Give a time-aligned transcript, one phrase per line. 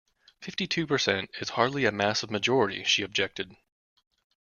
[0.41, 3.55] Fifty-two percent is hardly a massive majority, she objected